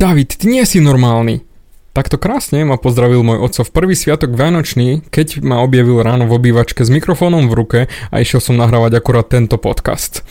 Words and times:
David, 0.00 0.40
ty 0.40 0.48
nie 0.48 0.64
si 0.64 0.80
normálny. 0.80 1.44
Takto 1.92 2.16
krásne 2.16 2.64
ma 2.64 2.80
pozdravil 2.80 3.20
môj 3.20 3.44
otco 3.44 3.68
v 3.68 3.74
prvý 3.76 3.92
sviatok 3.92 4.32
Vianočný, 4.32 5.04
keď 5.12 5.44
ma 5.44 5.60
objavil 5.60 6.00
ráno 6.00 6.24
v 6.24 6.40
obývačke 6.40 6.80
s 6.80 6.88
mikrofónom 6.88 7.52
v 7.52 7.56
ruke 7.60 7.80
a 8.08 8.14
išiel 8.16 8.40
som 8.40 8.56
nahrávať 8.56 8.96
akurát 8.96 9.28
tento 9.28 9.60
podcast. 9.60 10.24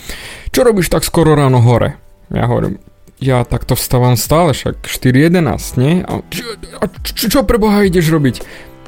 Čo 0.50 0.66
robíš 0.66 0.90
tak 0.90 1.06
skoro 1.06 1.38
ráno 1.38 1.62
hore? 1.62 2.02
Ja 2.34 2.50
hovorím, 2.50 2.82
ja 3.22 3.46
takto 3.46 3.78
vstávam 3.78 4.18
stále, 4.18 4.58
však 4.58 4.90
4.11, 4.90 5.38
nie? 5.78 6.02
A, 6.02 6.26
čo, 6.34 6.50
a 6.82 6.86
čo, 7.06 7.30
čo 7.30 7.40
pre 7.46 7.62
Boha 7.62 7.86
ideš 7.86 8.10
robiť? 8.10 8.42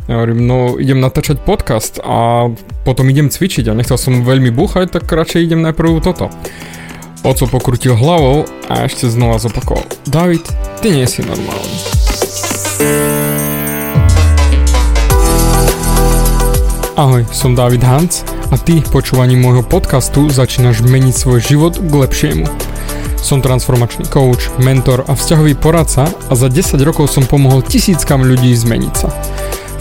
Ja 0.09 0.17
hovorím, 0.17 0.49
no 0.49 0.81
idem 0.81 0.97
natáčať 0.97 1.45
podcast 1.45 2.01
a 2.01 2.49
potom 2.81 3.05
idem 3.05 3.29
cvičiť 3.29 3.69
a 3.69 3.77
nechcel 3.77 4.01
som 4.01 4.25
veľmi 4.25 4.49
búchať, 4.49 4.97
tak 4.97 5.05
radšej 5.05 5.45
idem 5.45 5.61
najprv 5.61 6.01
toto. 6.01 6.33
Oco 7.21 7.45
pokrutil 7.45 7.93
hlavou 7.93 8.49
a 8.65 8.89
ešte 8.89 9.05
znova 9.05 9.37
zopakoval. 9.37 9.85
David, 10.09 10.41
ty 10.81 10.89
nie 10.89 11.05
si 11.05 11.21
normálny. 11.21 11.77
Ahoj, 16.97 17.21
som 17.29 17.53
David 17.53 17.85
Hans 17.85 18.25
a 18.49 18.57
ty 18.57 18.81
počúvaním 18.81 19.45
môjho 19.45 19.61
podcastu 19.61 20.33
začínaš 20.33 20.81
meniť 20.81 21.13
svoj 21.13 21.39
život 21.45 21.77
k 21.77 21.93
lepšiemu. 21.93 22.49
Som 23.21 23.45
transformačný 23.45 24.09
coach, 24.09 24.49
mentor 24.57 25.05
a 25.05 25.13
vzťahový 25.13 25.53
poradca 25.61 26.09
a 26.09 26.33
za 26.33 26.49
10 26.49 26.81
rokov 26.81 27.05
som 27.13 27.21
pomohol 27.21 27.61
tisíckam 27.61 28.25
ľudí 28.25 28.49
zmeniť 28.57 28.93
sa. 28.97 29.13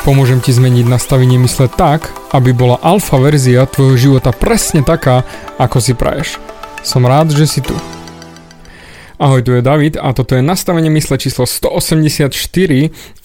Pomôžem 0.00 0.40
ti 0.40 0.48
zmeniť 0.48 0.88
nastavenie 0.88 1.36
mysle 1.44 1.68
tak, 1.68 2.08
aby 2.32 2.56
bola 2.56 2.80
alfa 2.80 3.20
verzia 3.20 3.68
tvojho 3.68 4.00
života 4.00 4.32
presne 4.32 4.80
taká, 4.80 5.28
ako 5.60 5.76
si 5.76 5.92
praješ. 5.92 6.40
Som 6.80 7.04
rád, 7.04 7.36
že 7.36 7.44
si 7.44 7.60
tu. 7.60 7.76
Ahoj, 9.20 9.44
tu 9.44 9.52
je 9.52 9.60
David 9.60 10.00
a 10.00 10.16
toto 10.16 10.32
je 10.32 10.40
nastavenie 10.40 10.88
mysle 10.96 11.20
číslo 11.20 11.44
184 11.44 12.32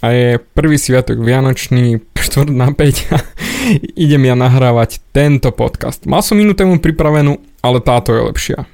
a 0.04 0.06
je 0.12 0.36
prvý 0.52 0.76
sviatok 0.76 1.24
Vianočný, 1.24 2.04
4 2.20 2.52
na 2.52 2.76
5 2.76 3.16
a 3.16 3.18
idem 4.04 4.28
ja 4.28 4.36
nahrávať 4.36 5.00
tento 5.16 5.56
podcast. 5.56 6.04
Mal 6.04 6.20
som 6.20 6.36
inú 6.36 6.60
tému 6.60 6.84
pripravenú, 6.84 7.40
ale 7.64 7.80
táto 7.80 8.12
je 8.12 8.22
lepšia. 8.28 8.68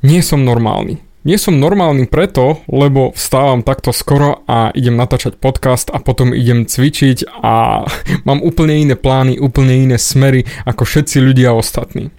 Nie 0.00 0.24
som 0.24 0.48
normálny. 0.48 1.05
Nie 1.26 1.42
som 1.42 1.58
normálny 1.58 2.06
preto, 2.06 2.62
lebo 2.70 3.10
vstávam 3.10 3.66
takto 3.66 3.90
skoro 3.90 4.46
a 4.46 4.70
idem 4.78 4.94
natáčať 4.94 5.34
podcast 5.34 5.90
a 5.90 5.98
potom 5.98 6.30
idem 6.30 6.70
cvičiť 6.70 7.42
a 7.42 7.82
mám 8.30 8.38
úplne 8.46 8.78
iné 8.78 8.94
plány, 8.94 9.42
úplne 9.42 9.74
iné 9.74 9.98
smery 9.98 10.46
ako 10.62 10.86
všetci 10.86 11.18
ľudia 11.18 11.50
ostatní. 11.50 12.14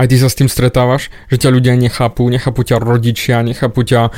Aj 0.00 0.06
ty 0.08 0.16
sa 0.16 0.32
s 0.32 0.38
tým 0.38 0.48
stretávaš, 0.48 1.12
že 1.28 1.42
ťa 1.42 1.50
ľudia 1.52 1.74
nechápu, 1.76 2.24
nechápu 2.30 2.64
ťa 2.64 2.80
rodičia, 2.80 3.44
nechápu 3.44 3.84
ťa 3.84 4.00
e, 4.08 4.10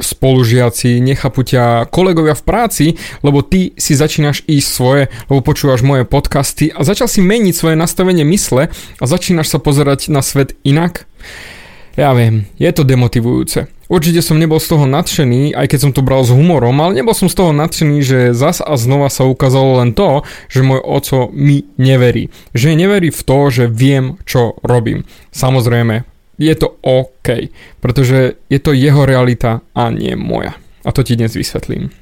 spolužiaci, 0.00 1.02
nechápu 1.04 1.44
ťa 1.44 1.90
kolegovia 1.92 2.38
v 2.38 2.46
práci, 2.46 2.86
lebo 3.20 3.44
ty 3.44 3.74
si 3.76 3.98
začínaš 3.98 4.46
ísť 4.48 4.68
svoje, 4.70 5.02
lebo 5.28 5.44
počúvaš 5.44 5.84
moje 5.84 6.08
podcasty 6.08 6.72
a 6.72 6.86
začal 6.86 7.10
si 7.10 7.20
meniť 7.20 7.52
svoje 7.52 7.76
nastavenie 7.76 8.24
mysle 8.32 8.72
a 8.72 9.04
začínaš 9.04 9.52
sa 9.52 9.58
pozerať 9.60 10.08
na 10.08 10.24
svet 10.24 10.56
inak. 10.64 11.04
Ja 11.94 12.10
viem, 12.10 12.50
je 12.58 12.70
to 12.74 12.82
demotivujúce. 12.82 13.70
Určite 13.86 14.24
som 14.24 14.40
nebol 14.40 14.58
z 14.58 14.74
toho 14.74 14.88
nadšený, 14.88 15.54
aj 15.54 15.66
keď 15.70 15.78
som 15.78 15.92
to 15.94 16.02
bral 16.02 16.26
s 16.26 16.34
humorom, 16.34 16.74
ale 16.82 16.98
nebol 16.98 17.14
som 17.14 17.30
z 17.30 17.36
toho 17.38 17.52
nadšený, 17.54 17.96
že 18.02 18.18
zas 18.34 18.58
a 18.58 18.74
znova 18.74 19.12
sa 19.12 19.28
ukázalo 19.28 19.78
len 19.78 19.94
to, 19.94 20.26
že 20.50 20.66
môj 20.66 20.82
oco 20.82 21.30
mi 21.30 21.68
neverí. 21.78 22.32
Že 22.56 22.80
neverí 22.80 23.14
v 23.14 23.22
to, 23.22 23.38
že 23.52 23.64
viem, 23.70 24.18
čo 24.26 24.58
robím. 24.66 25.06
Samozrejme, 25.30 26.02
je 26.40 26.54
to 26.58 26.74
OK, 26.82 27.52
pretože 27.78 28.40
je 28.50 28.58
to 28.58 28.74
jeho 28.74 29.06
realita 29.06 29.62
a 29.76 29.92
nie 29.94 30.18
moja. 30.18 30.58
A 30.82 30.90
to 30.90 31.06
ti 31.06 31.14
dnes 31.14 31.36
vysvetlím. 31.38 31.94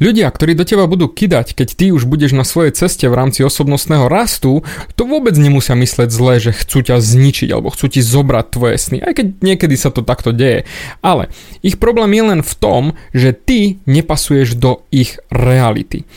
Ľudia, 0.00 0.32
ktorí 0.32 0.56
do 0.56 0.64
teba 0.64 0.88
budú 0.88 1.12
kidať, 1.12 1.52
keď 1.52 1.68
ty 1.76 1.86
už 1.92 2.08
budeš 2.08 2.32
na 2.32 2.42
svojej 2.42 2.72
ceste 2.72 3.04
v 3.04 3.14
rámci 3.14 3.44
osobnostného 3.44 4.08
rastu, 4.08 4.64
to 4.96 5.02
vôbec 5.04 5.36
nemusia 5.36 5.76
mysleť 5.76 6.08
zle, 6.08 6.34
že 6.40 6.56
chcú 6.56 6.80
ťa 6.80 6.96
zničiť 6.98 7.52
alebo 7.52 7.68
chcú 7.68 7.86
ti 7.92 8.00
zobrať 8.00 8.46
tvoje 8.48 8.76
sny, 8.80 8.98
aj 9.04 9.12
keď 9.12 9.26
niekedy 9.44 9.76
sa 9.76 9.92
to 9.92 10.00
takto 10.00 10.32
deje. 10.32 10.64
Ale 11.04 11.28
ich 11.60 11.76
problém 11.76 12.16
je 12.16 12.24
len 12.24 12.40
v 12.40 12.54
tom, 12.56 12.82
že 13.12 13.36
ty 13.36 13.82
nepasuješ 13.84 14.56
do 14.56 14.88
ich 14.88 15.20
reality. 15.28 16.08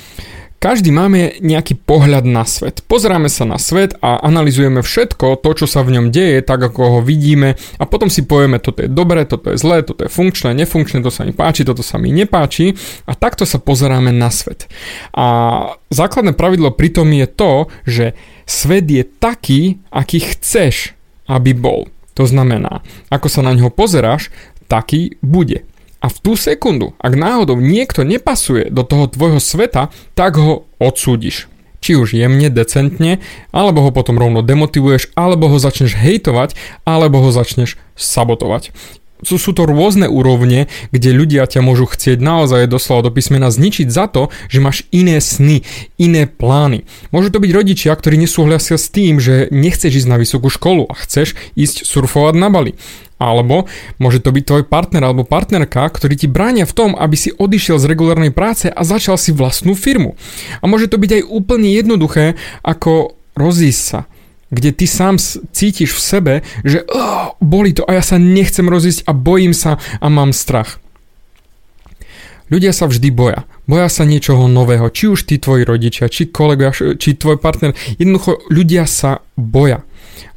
Každý 0.63 0.96
máme 0.96 1.44
nejaký 1.44 1.75
pohľad 1.75 2.24
na 2.24 2.47
svet. 2.47 2.88
Pozeráme 2.88 3.28
sa 3.28 3.44
na 3.44 3.59
svet 3.59 4.00
a 4.00 4.24
analizujeme 4.24 4.79
všetko, 4.79 5.44
to, 5.44 5.50
čo 5.59 5.68
sa 5.68 5.84
v 5.84 6.00
ňom 6.00 6.07
deje, 6.07 6.40
tak 6.40 6.63
ako 6.63 6.81
ho 6.88 7.00
vidíme 7.03 7.59
a 7.59 7.84
potom 7.84 8.07
si 8.07 8.24
povieme, 8.24 8.63
toto 8.63 8.79
je 8.79 8.88
dobré, 8.88 9.28
toto 9.28 9.52
je 9.52 9.59
zlé, 9.59 9.84
toto 9.84 10.07
je 10.07 10.16
funkčné, 10.16 10.56
nefunkčné, 10.56 11.03
to 11.03 11.12
sa 11.12 11.28
mi 11.28 11.35
páči, 11.35 11.68
toto 11.68 11.84
sa 11.84 12.00
mi 12.00 12.16
nepáči 12.16 12.79
a 13.03 13.12
takto 13.12 13.44
sa 13.44 13.59
pozeráme 13.59 14.16
na 14.16 14.31
svet. 14.31 14.72
A 15.12 15.28
základné 15.91 16.31
pravidlo 16.31 16.72
pri 16.72 16.96
tom 16.96 17.12
je 17.12 17.28
to, 17.28 17.68
že 17.84 18.06
svet 18.47 18.88
je 18.88 19.03
taký, 19.03 19.84
aký 19.91 20.23
chceš, 20.23 20.96
aby 21.28 21.52
bol. 21.52 21.91
To 22.16 22.23
znamená, 22.23 22.79
ako 23.12 23.28
sa 23.28 23.44
na 23.44 23.52
ňo 23.52 23.68
pozeráš, 23.68 24.31
taký 24.72 25.19
bude. 25.19 25.68
A 26.03 26.12
v 26.12 26.18
tú 26.19 26.36
sekundu, 26.36 26.91
ak 27.00 27.16
náhodou 27.16 27.56
niekto 27.64 28.03
nepasuje 28.03 28.68
do 28.68 28.84
toho 28.84 29.08
tvojho 29.08 29.40
sveta, 29.40 29.88
tak 30.19 30.36
ho 30.36 30.68
odsúdiš. 30.75 31.47
Či 31.80 31.96
už 32.00 32.16
jemne, 32.16 32.52
decentne, 32.52 33.24
alebo 33.56 33.88
ho 33.88 33.91
potom 33.96 34.19
rovno 34.19 34.44
demotivuješ, 34.44 35.16
alebo 35.16 35.47
ho 35.47 35.58
začneš 35.59 35.96
hejtovať, 35.96 36.59
alebo 36.84 37.24
ho 37.24 37.31
začneš 37.31 37.80
sabotovať 37.96 38.75
sú, 39.23 39.39
sú 39.39 39.51
to 39.56 39.66
rôzne 39.67 40.07
úrovne, 40.07 40.67
kde 40.91 41.09
ľudia 41.16 41.47
ťa 41.47 41.63
môžu 41.63 41.89
chcieť 41.89 42.19
naozaj 42.19 42.69
doslova 42.69 43.07
do 43.07 43.11
písmena 43.11 43.50
zničiť 43.50 43.88
za 43.89 44.06
to, 44.11 44.29
že 44.47 44.63
máš 44.63 44.85
iné 44.94 45.19
sny, 45.19 45.63
iné 45.97 46.28
plány. 46.29 46.85
Môžu 47.09 47.34
to 47.34 47.41
byť 47.41 47.51
rodičia, 47.51 47.91
ktorí 47.95 48.19
nesúhlasia 48.19 48.78
s 48.78 48.91
tým, 48.91 49.17
že 49.17 49.50
nechceš 49.50 50.03
ísť 50.03 50.09
na 50.11 50.19
vysokú 50.19 50.47
školu 50.51 50.88
a 50.88 50.94
chceš 51.00 51.35
ísť 51.56 51.88
surfovať 51.88 52.35
na 52.38 52.47
Bali. 52.51 52.75
Alebo 53.23 53.72
môže 54.03 54.19
to 54.19 54.35
byť 54.35 54.44
tvoj 54.44 54.63
partner 54.67 55.07
alebo 55.07 55.23
partnerka, 55.23 55.88
ktorí 55.88 56.19
ti 56.19 56.28
bránia 56.28 56.67
v 56.67 56.75
tom, 56.75 56.91
aby 56.91 57.16
si 57.16 57.31
odišiel 57.31 57.79
z 57.79 57.88
regulárnej 57.88 58.35
práce 58.35 58.67
a 58.67 58.81
začal 58.84 59.16
si 59.16 59.31
vlastnú 59.31 59.79
firmu. 59.79 60.19
A 60.59 60.67
môže 60.67 60.91
to 60.91 61.00
byť 61.00 61.22
aj 61.22 61.23
úplne 61.31 61.72
jednoduché, 61.72 62.35
ako 62.67 63.16
rozísť 63.40 63.81
sa 63.81 64.00
kde 64.53 64.69
ty 64.72 64.86
sám 64.86 65.18
cítiš 65.50 65.97
v 65.97 66.02
sebe, 66.02 66.34
že 66.62 66.86
oh, 66.88 67.34
boli 67.41 67.74
to 67.74 67.84
a 67.90 67.97
ja 67.97 68.03
sa 68.06 68.22
nechcem 68.22 68.69
rozísť 68.69 69.09
a 69.09 69.12
bojím 69.18 69.58
sa 69.58 69.81
a 69.81 70.08
mám 70.08 70.31
strach. 70.31 70.78
Ľudia 72.53 72.69
sa 72.69 72.86
vždy 72.86 73.09
boja. 73.09 73.50
Boja 73.66 73.90
sa 73.90 74.06
niečoho 74.06 74.46
nového, 74.46 74.91
či 74.94 75.09
už 75.09 75.25
tí 75.25 75.41
tvoji 75.41 75.66
rodičia, 75.66 76.12
či 76.12 76.30
kolega, 76.30 76.69
či 76.75 77.18
tvoj 77.18 77.41
partner. 77.41 77.74
Jednoducho 77.97 78.46
ľudia 78.53 78.86
sa 78.86 79.25
boja. 79.34 79.81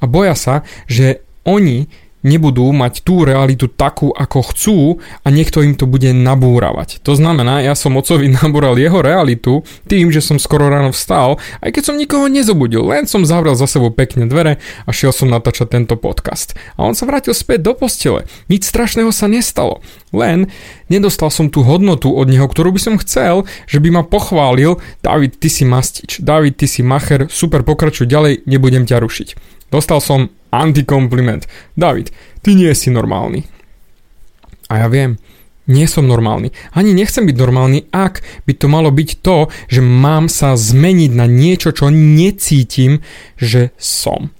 A 0.00 0.08
boja 0.08 0.32
sa, 0.32 0.64
že 0.88 1.20
oni 1.44 1.90
nebudú 2.26 2.66
mať 2.74 3.06
tú 3.06 3.22
realitu 3.22 3.70
takú, 3.70 4.10
ako 4.10 4.38
chcú 4.50 4.78
a 5.22 5.30
niekto 5.30 5.62
im 5.62 5.78
to 5.78 5.86
bude 5.86 6.10
nabúravať. 6.10 7.00
To 7.06 7.14
znamená, 7.14 7.62
ja 7.62 7.78
som 7.78 7.94
ocovi 7.94 8.26
nabúral 8.42 8.74
jeho 8.74 8.98
realitu 8.98 9.62
tým, 9.86 10.10
že 10.10 10.18
som 10.18 10.42
skoro 10.42 10.66
ráno 10.66 10.90
vstal, 10.90 11.38
aj 11.62 11.70
keď 11.70 11.82
som 11.86 11.96
nikoho 11.96 12.26
nezobudil, 12.26 12.82
len 12.82 13.06
som 13.06 13.22
zavrel 13.22 13.54
za 13.54 13.70
sebou 13.70 13.94
pekne 13.94 14.26
dvere 14.26 14.58
a 14.84 14.90
šiel 14.90 15.14
som 15.14 15.30
natáčať 15.30 15.70
tento 15.70 15.94
podcast. 15.94 16.58
A 16.74 16.82
on 16.82 16.98
sa 16.98 17.06
vrátil 17.06 17.32
späť 17.32 17.62
do 17.62 17.72
postele. 17.78 18.26
Nič 18.50 18.66
strašného 18.66 19.14
sa 19.14 19.30
nestalo. 19.30 19.78
Len 20.10 20.50
nedostal 20.90 21.30
som 21.30 21.46
tú 21.46 21.62
hodnotu 21.62 22.10
od 22.10 22.26
neho, 22.26 22.48
ktorú 22.50 22.74
by 22.74 22.80
som 22.82 22.94
chcel, 22.98 23.46
že 23.70 23.78
by 23.78 24.00
ma 24.00 24.02
pochválil, 24.02 24.82
David, 25.04 25.38
ty 25.38 25.46
si 25.52 25.62
mastič, 25.62 26.18
David, 26.24 26.58
ty 26.58 26.66
si 26.66 26.82
macher, 26.82 27.30
super, 27.30 27.62
pokračuj 27.62 28.08
ďalej, 28.08 28.48
nebudem 28.48 28.88
ťa 28.88 28.98
rušiť. 28.98 29.55
Dostal 29.70 30.00
som 30.00 30.30
antikompliment. 30.50 31.46
David, 31.74 32.14
ty 32.42 32.54
nie 32.54 32.72
si 32.74 32.92
normálny. 32.92 33.44
A 34.70 34.86
ja 34.86 34.88
viem, 34.90 35.18
nie 35.66 35.86
som 35.90 36.06
normálny. 36.06 36.54
Ani 36.74 36.94
nechcem 36.94 37.26
byť 37.26 37.36
normálny, 37.36 37.90
ak 37.90 38.22
by 38.46 38.52
to 38.54 38.66
malo 38.70 38.90
byť 38.94 39.10
to, 39.22 39.50
že 39.66 39.82
mám 39.82 40.30
sa 40.30 40.54
zmeniť 40.54 41.10
na 41.10 41.26
niečo, 41.26 41.74
čo 41.74 41.90
necítim, 41.90 43.02
že 43.34 43.74
som. 43.78 44.30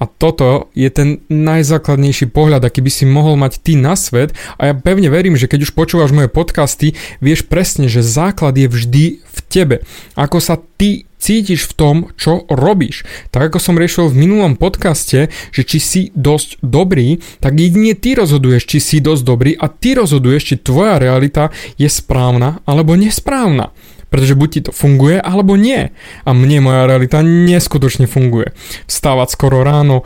A 0.00 0.08
toto 0.08 0.72
je 0.72 0.88
ten 0.88 1.20
najzákladnejší 1.28 2.32
pohľad, 2.32 2.64
aký 2.64 2.80
by 2.80 2.88
si 2.88 3.04
mohol 3.04 3.36
mať 3.36 3.60
ty 3.60 3.76
na 3.76 3.92
svet 3.92 4.32
a 4.56 4.72
ja 4.72 4.74
pevne 4.74 5.12
verím, 5.12 5.36
že 5.36 5.44
keď 5.44 5.68
už 5.68 5.76
počúvaš 5.76 6.16
moje 6.16 6.32
podcasty, 6.32 6.96
vieš 7.20 7.44
presne, 7.44 7.84
že 7.84 8.00
základ 8.00 8.56
je 8.56 8.64
vždy 8.64 9.04
v 9.20 9.38
tebe. 9.52 9.76
Ako 10.16 10.40
sa 10.40 10.56
ty 10.56 11.04
cítiš 11.20 11.68
v 11.68 11.76
tom, 11.76 11.96
čo 12.16 12.48
robíš. 12.48 13.04
Tak 13.28 13.52
ako 13.52 13.58
som 13.60 13.76
riešil 13.76 14.08
v 14.08 14.24
minulom 14.24 14.56
podcaste, 14.56 15.28
že 15.52 15.62
či 15.68 15.78
si 15.78 16.02
dosť 16.16 16.64
dobrý, 16.64 17.20
tak 17.44 17.60
jedine 17.60 17.92
ty 17.92 18.16
rozhoduješ, 18.16 18.64
či 18.64 18.78
si 18.80 18.96
dosť 19.04 19.22
dobrý 19.22 19.52
a 19.52 19.68
ty 19.68 19.92
rozhoduješ, 19.94 20.42
či 20.42 20.64
tvoja 20.64 20.96
realita 20.96 21.52
je 21.76 21.86
správna 21.92 22.64
alebo 22.64 22.96
nesprávna. 22.96 23.76
Pretože 24.10 24.34
buď 24.34 24.48
ti 24.50 24.60
to 24.68 24.72
funguje, 24.74 25.22
alebo 25.22 25.54
nie. 25.54 25.94
A 26.26 26.30
mne 26.34 26.66
moja 26.66 26.82
realita 26.90 27.22
neskutočne 27.22 28.10
funguje. 28.10 28.52
Vstávať 28.90 29.28
skoro 29.32 29.62
ráno, 29.62 30.02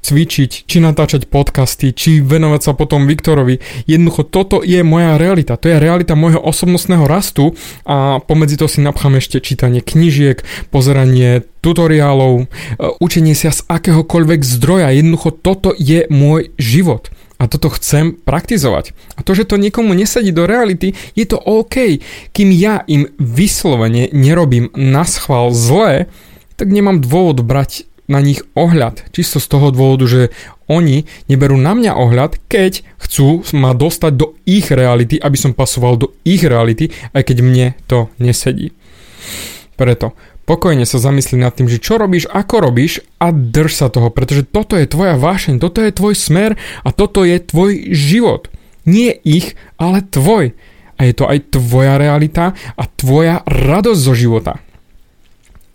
cvičiť, 0.00 0.64
či 0.64 0.76
natáčať 0.80 1.28
podcasty, 1.28 1.92
či 1.92 2.24
venovať 2.24 2.60
sa 2.60 2.72
potom 2.72 3.04
Viktorovi. 3.04 3.60
Jednoducho 3.84 4.24
toto 4.24 4.64
je 4.64 4.80
moja 4.80 5.20
realita. 5.20 5.60
To 5.60 5.68
je 5.68 5.76
realita 5.76 6.16
môjho 6.16 6.40
osobnostného 6.40 7.04
rastu 7.04 7.52
a 7.84 8.18
pomedzi 8.24 8.56
to 8.56 8.66
si 8.66 8.80
napchám 8.80 9.20
ešte 9.20 9.44
čítanie 9.44 9.84
knižiek, 9.84 10.40
pozeranie 10.72 11.44
tutoriálov, 11.60 12.32
e, 12.40 12.44
učenie 13.04 13.36
sa 13.36 13.52
z 13.52 13.60
akéhokoľvek 13.68 14.40
zdroja. 14.40 14.96
Jednoducho 14.96 15.36
toto 15.36 15.76
je 15.76 16.08
môj 16.08 16.56
život. 16.56 17.12
A 17.40 17.48
toto 17.48 17.72
chcem 17.72 18.12
praktizovať. 18.20 18.92
A 19.16 19.24
to, 19.24 19.32
že 19.32 19.48
to 19.48 19.56
niekomu 19.56 19.96
nesadí 19.96 20.28
do 20.28 20.44
reality, 20.44 20.92
je 21.16 21.24
to 21.24 21.40
OK. 21.40 22.04
Kým 22.36 22.52
ja 22.52 22.84
im 22.84 23.08
vyslovene 23.16 24.12
nerobím 24.12 24.68
na 24.76 25.08
schvál 25.08 25.48
zlé, 25.56 26.12
tak 26.60 26.68
nemám 26.68 27.00
dôvod 27.00 27.40
brať 27.40 27.88
na 28.10 28.20
nich 28.20 28.44
ohľad. 28.52 29.08
Čisto 29.16 29.40
z 29.40 29.46
toho 29.48 29.72
dôvodu, 29.72 30.04
že 30.04 30.22
oni 30.68 31.08
neberú 31.30 31.56
na 31.56 31.72
mňa 31.72 31.96
ohľad, 31.96 32.42
keď 32.50 32.84
chcú 33.00 33.46
ma 33.56 33.72
dostať 33.72 34.12
do 34.12 34.36
ich 34.44 34.68
reality, 34.68 35.16
aby 35.16 35.38
som 35.40 35.56
pasoval 35.56 35.96
do 35.96 36.12
ich 36.26 36.44
reality, 36.44 36.92
aj 37.16 37.22
keď 37.24 37.36
mne 37.40 37.66
to 37.88 38.12
nesedí. 38.20 38.74
Preto 39.80 40.12
Pokojne 40.50 40.82
sa 40.82 40.98
zamyslí 40.98 41.38
nad 41.38 41.54
tým, 41.54 41.70
že 41.70 41.78
čo 41.78 41.94
robíš, 41.94 42.26
ako 42.26 42.58
robíš 42.58 43.06
a 43.22 43.30
drž 43.30 43.70
sa 43.70 43.86
toho, 43.86 44.10
pretože 44.10 44.42
toto 44.42 44.74
je 44.74 44.90
tvoja 44.90 45.14
vášeň, 45.14 45.62
toto 45.62 45.78
je 45.78 45.94
tvoj 45.94 46.18
smer 46.18 46.58
a 46.82 46.90
toto 46.90 47.22
je 47.22 47.38
tvoj 47.38 47.94
život. 47.94 48.50
Nie 48.82 49.14
ich, 49.14 49.54
ale 49.78 50.02
tvoj. 50.02 50.58
A 50.98 51.06
je 51.06 51.14
to 51.14 51.30
aj 51.30 51.54
tvoja 51.54 52.02
realita 52.02 52.58
a 52.74 52.82
tvoja 52.98 53.46
radosť 53.46 54.00
zo 54.02 54.10
života. 54.18 54.58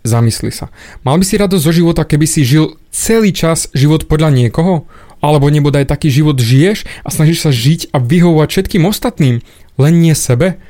Zamysli 0.04 0.52
sa. 0.52 0.68
Mal 1.08 1.16
by 1.16 1.24
si 1.24 1.40
radosť 1.40 1.64
zo 1.64 1.72
života, 1.72 2.04
keby 2.04 2.28
si 2.28 2.44
žil 2.44 2.76
celý 2.92 3.32
čas 3.32 3.72
život 3.72 4.04
podľa 4.04 4.28
niekoho? 4.28 4.84
Alebo 5.24 5.48
nebodaj 5.48 5.88
taký 5.88 6.12
život 6.12 6.36
žiješ 6.36 6.84
a 7.00 7.08
snažíš 7.08 7.48
sa 7.48 7.48
žiť 7.48 7.96
a 7.96 7.96
vyhovovať 7.96 8.48
všetkým 8.52 8.84
ostatným, 8.84 9.40
len 9.80 9.94
nie 10.04 10.12
sebe? 10.12 10.60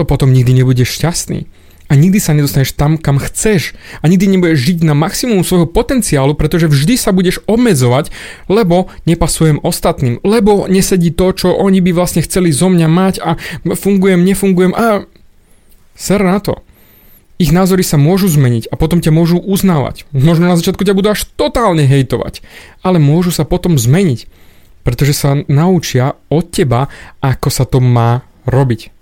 To 0.00 0.08
potom 0.08 0.32
nikdy 0.32 0.64
nebudeš 0.64 0.96
šťastný 0.96 1.60
a 1.92 1.98
nikdy 2.00 2.16
sa 2.24 2.32
nedostaneš 2.32 2.72
tam, 2.72 2.96
kam 2.96 3.20
chceš 3.20 3.76
a 4.00 4.08
nikdy 4.08 4.32
nebudeš 4.32 4.64
žiť 4.64 4.78
na 4.88 4.96
maximum 4.96 5.44
svojho 5.44 5.68
potenciálu, 5.68 6.32
pretože 6.32 6.72
vždy 6.72 6.96
sa 6.96 7.12
budeš 7.12 7.44
obmedzovať, 7.44 8.08
lebo 8.48 8.88
nepasujem 9.04 9.60
ostatným, 9.60 10.16
lebo 10.24 10.64
nesedí 10.72 11.12
to, 11.12 11.36
čo 11.36 11.52
oni 11.52 11.84
by 11.84 11.92
vlastne 11.92 12.24
chceli 12.24 12.48
zo 12.48 12.72
mňa 12.72 12.88
mať 12.88 13.14
a 13.20 13.36
fungujem, 13.76 14.24
nefungujem 14.24 14.72
a 14.72 15.04
ser 15.92 16.24
na 16.24 16.40
to. 16.40 16.64
Ich 17.36 17.52
názory 17.52 17.84
sa 17.84 18.00
môžu 18.00 18.32
zmeniť 18.32 18.72
a 18.72 18.80
potom 18.80 19.04
ťa 19.04 19.12
môžu 19.12 19.36
uznávať. 19.36 20.08
Možno 20.16 20.48
na 20.48 20.56
začiatku 20.56 20.88
ťa 20.88 20.96
budú 20.96 21.12
až 21.12 21.28
totálne 21.36 21.84
hejtovať, 21.84 22.40
ale 22.80 23.04
môžu 23.04 23.36
sa 23.36 23.44
potom 23.44 23.76
zmeniť, 23.76 24.24
pretože 24.80 25.12
sa 25.12 25.36
naučia 25.44 26.16
od 26.32 26.48
teba, 26.48 26.88
ako 27.20 27.48
sa 27.52 27.68
to 27.68 27.84
má 27.84 28.24
robiť. 28.48 29.01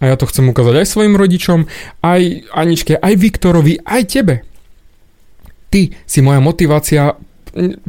A 0.00 0.12
ja 0.12 0.16
to 0.20 0.28
chcem 0.28 0.48
ukázať 0.52 0.84
aj 0.84 0.86
svojim 0.86 1.14
rodičom, 1.16 1.64
aj 2.04 2.50
Aničke, 2.52 3.00
aj 3.00 3.14
Viktorovi, 3.16 3.80
aj 3.80 4.02
tebe. 4.12 4.34
Ty 5.72 5.92
si 6.04 6.18
moja 6.20 6.38
motivácia 6.38 7.16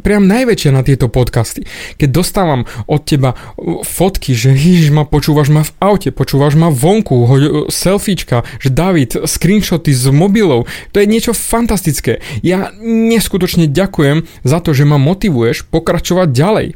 priam 0.00 0.24
najväčšia 0.24 0.70
na 0.72 0.80
tieto 0.80 1.12
podcasty. 1.12 1.68
Keď 2.00 2.08
dostávam 2.08 2.64
od 2.88 3.04
teba 3.04 3.36
fotky, 3.84 4.32
že 4.32 4.56
ježiš 4.56 4.90
ma 4.90 5.04
počúvaš 5.04 5.52
ma 5.52 5.62
v 5.62 5.72
aute, 5.78 6.08
počúvaš 6.08 6.56
ma 6.56 6.72
vonku, 6.72 7.28
hoď, 7.28 7.42
selfiečka, 7.68 8.48
že 8.58 8.72
David, 8.72 9.28
screenshoty 9.28 9.92
z 9.92 10.08
mobilov, 10.08 10.64
to 10.96 11.04
je 11.04 11.06
niečo 11.06 11.36
fantastické. 11.36 12.24
Ja 12.40 12.72
neskutočne 12.80 13.68
ďakujem 13.68 14.24
za 14.40 14.58
to, 14.64 14.72
že 14.72 14.88
ma 14.88 14.96
motivuješ 14.96 15.68
pokračovať 15.68 16.28
ďalej 16.32 16.68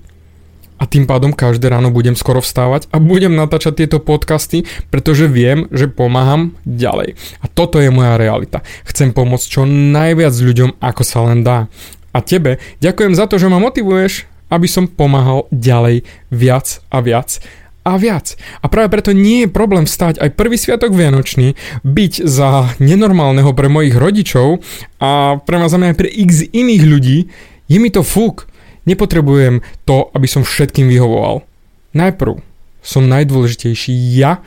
a 0.83 0.91
tým 0.91 1.07
pádom 1.07 1.31
každé 1.31 1.71
ráno 1.71 1.95
budem 1.95 2.19
skoro 2.19 2.43
vstávať 2.43 2.91
a 2.91 2.99
budem 2.99 3.39
natáčať 3.39 3.87
tieto 3.87 4.03
podcasty, 4.03 4.67
pretože 4.91 5.31
viem, 5.31 5.71
že 5.71 5.87
pomáham 5.87 6.59
ďalej. 6.67 7.15
A 7.39 7.47
toto 7.47 7.79
je 7.79 7.95
moja 7.95 8.19
realita. 8.19 8.67
Chcem 8.83 9.15
pomôcť 9.15 9.47
čo 9.47 9.63
najviac 9.63 10.35
ľuďom, 10.35 10.83
ako 10.83 11.03
sa 11.07 11.23
len 11.31 11.47
dá. 11.47 11.71
A 12.11 12.19
tebe 12.19 12.59
ďakujem 12.83 13.15
za 13.15 13.31
to, 13.31 13.39
že 13.39 13.47
ma 13.47 13.63
motivuješ, 13.63 14.27
aby 14.51 14.67
som 14.67 14.91
pomáhal 14.91 15.47
ďalej 15.55 16.03
viac 16.35 16.83
a 16.91 16.99
viac 16.99 17.39
a 17.83 17.99
viac. 17.99 18.35
A 18.63 18.67
práve 18.67 18.91
preto 18.91 19.15
nie 19.15 19.47
je 19.47 19.55
problém 19.55 19.87
stať 19.87 20.19
aj 20.19 20.35
prvý 20.39 20.59
sviatok 20.59 20.95
Vianočný, 20.95 21.55
byť 21.83 22.13
za 22.27 22.75
nenormálneho 22.79 23.55
pre 23.55 23.67
mojich 23.71 23.95
rodičov 23.95 24.63
a 25.03 25.39
pre 25.43 25.57
ma 25.59 25.67
mňa 25.67 25.95
aj 25.95 25.99
pre 25.99 26.11
x 26.11 26.47
iných 26.47 26.83
ľudí, 26.87 27.19
je 27.67 27.79
mi 27.79 27.91
to 27.91 28.07
fúk. 28.07 28.51
Nepotrebujem 28.85 29.63
to, 29.87 30.11
aby 30.15 30.27
som 30.27 30.43
všetkým 30.43 30.91
vyhovoval. 30.91 31.47
Najprv 31.95 32.43
som 32.83 33.07
najdôležitejší 33.07 33.95
ja, 34.19 34.43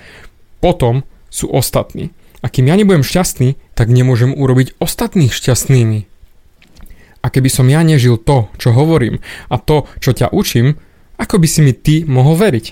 potom 0.59 1.07
sú 1.31 1.47
ostatní. 1.51 2.11
A 2.43 2.51
kým 2.51 2.67
ja 2.69 2.75
nebudem 2.77 3.01
šťastný, 3.01 3.57
tak 3.73 3.89
nemôžem 3.89 4.35
urobiť 4.35 4.77
ostatných 4.77 5.33
šťastnými. 5.33 6.05
A 7.25 7.33
keby 7.33 7.49
som 7.49 7.65
ja 7.65 7.81
nežil 7.81 8.21
to, 8.21 8.53
čo 8.61 8.69
hovorím 8.69 9.17
a 9.49 9.57
to, 9.57 9.89
čo 9.97 10.13
ťa 10.13 10.29
učím, 10.29 10.77
ako 11.17 11.41
by 11.41 11.47
si 11.49 11.59
mi 11.65 11.73
ty 11.73 12.05
mohol 12.05 12.37
veriť? 12.37 12.65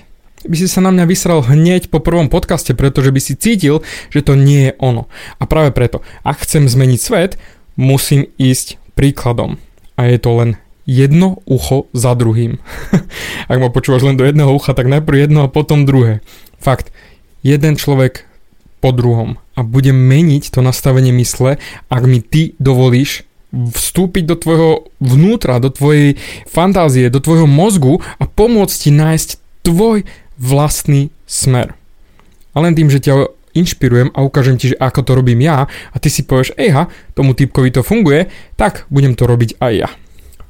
By 0.44 0.56
si 0.60 0.68
sa 0.68 0.84
na 0.84 0.92
mňa 0.92 1.08
vysral 1.08 1.40
hneď 1.42 1.88
po 1.88 1.98
prvom 2.04 2.28
podcaste, 2.28 2.76
pretože 2.76 3.10
by 3.10 3.18
si 3.18 3.34
cítil, 3.34 3.80
že 4.12 4.20
to 4.20 4.36
nie 4.36 4.70
je 4.70 4.72
ono. 4.76 5.08
A 5.40 5.48
práve 5.48 5.72
preto, 5.72 6.04
ak 6.22 6.44
chcem 6.44 6.68
zmeniť 6.68 7.00
svet, 7.00 7.32
musím 7.74 8.28
ísť 8.36 8.76
príkladom. 8.94 9.56
A 9.96 10.06
je 10.06 10.18
to 10.20 10.30
len 10.36 10.50
jedno 10.84 11.40
ucho 11.48 11.88
za 11.96 12.12
druhým. 12.12 12.60
Ak 13.50 13.58
ma 13.60 13.68
počúvaš 13.72 14.04
len 14.04 14.16
do 14.20 14.24
jedného 14.24 14.52
ucha, 14.52 14.76
tak 14.76 14.88
najprv 14.88 15.28
jedno 15.28 15.44
a 15.44 15.52
potom 15.52 15.88
druhé. 15.88 16.20
Fakt, 16.60 16.92
jeden 17.44 17.76
človek 17.76 18.28
po 18.84 18.92
druhom 18.92 19.40
a 19.56 19.60
budem 19.64 19.96
meniť 19.96 20.52
to 20.52 20.60
nastavenie 20.60 21.14
mysle, 21.16 21.56
ak 21.88 22.02
mi 22.04 22.20
ty 22.20 22.52
dovolíš 22.60 23.24
vstúpiť 23.54 24.24
do 24.26 24.36
tvojho 24.36 24.70
vnútra, 24.98 25.62
do 25.62 25.70
tvojej 25.70 26.18
fantázie, 26.44 27.06
do 27.08 27.22
tvojho 27.22 27.46
mozgu 27.46 28.02
a 28.18 28.26
pomôcť 28.26 28.76
ti 28.76 28.90
nájsť 28.90 29.28
tvoj 29.62 30.02
vlastný 30.36 31.14
smer. 31.24 31.78
A 32.52 32.60
len 32.60 32.74
tým, 32.74 32.90
že 32.90 32.98
ťa 32.98 33.30
inšpirujem 33.54 34.10
a 34.10 34.26
ukážem 34.26 34.58
ti, 34.58 34.74
že 34.74 34.80
ako 34.82 35.00
to 35.06 35.12
robím 35.14 35.46
ja 35.46 35.70
a 35.70 35.96
ty 36.02 36.10
si 36.10 36.26
povieš, 36.26 36.58
ejha, 36.58 36.90
tomu 37.14 37.32
typkovi 37.38 37.70
to 37.70 37.86
funguje, 37.86 38.26
tak 38.58 38.90
budem 38.90 39.14
to 39.14 39.30
robiť 39.30 39.62
aj 39.62 39.72
ja. 39.72 39.88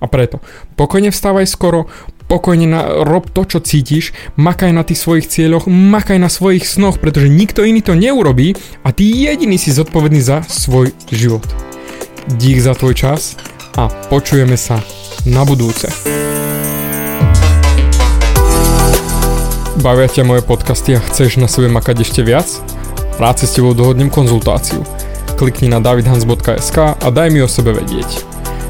A 0.05 0.07
preto 0.07 0.45
pokojne 0.77 1.09
vstávaj 1.09 1.49
skoro, 1.49 1.89
pokojne 2.29 2.69
na, 2.69 2.81
rob 3.09 3.33
to, 3.33 3.49
čo 3.49 3.65
cítiš, 3.65 4.13
makaj 4.37 4.77
na 4.77 4.85
tých 4.85 5.01
svojich 5.01 5.33
cieľoch, 5.33 5.65
makaj 5.65 6.21
na 6.21 6.29
svojich 6.29 6.69
snoch, 6.69 7.01
pretože 7.01 7.33
nikto 7.33 7.65
iný 7.65 7.81
to 7.81 7.97
neurobí 7.97 8.53
a 8.85 8.93
ty 8.93 9.09
jediný 9.09 9.57
si 9.57 9.73
zodpovedný 9.73 10.21
za 10.21 10.45
svoj 10.45 10.93
život. 11.09 11.49
Dík 12.37 12.61
za 12.61 12.77
tvoj 12.77 12.93
čas 12.93 13.41
a 13.81 13.89
počujeme 14.13 14.61
sa 14.61 14.85
na 15.25 15.45
budúce. 15.49 15.89
Bavia 19.81 20.09
ťa 20.09 20.25
moje 20.25 20.41
podcasty 20.45 20.97
a 20.97 21.05
chceš 21.13 21.37
na 21.37 21.49
sebe 21.49 21.69
makať 21.69 22.09
ešte 22.09 22.21
viac? 22.25 22.49
Rád 23.21 23.45
si 23.45 23.47
s 23.49 23.57
tebou 23.61 23.77
dohodnem 23.77 24.09
konzultáciu. 24.09 24.81
Klikni 25.37 25.69
na 25.69 25.83
davidhans.sk 25.83 26.77
a 26.97 27.09
daj 27.13 27.29
mi 27.29 27.45
o 27.45 27.49
sebe 27.51 27.77
vedieť. 27.77 28.34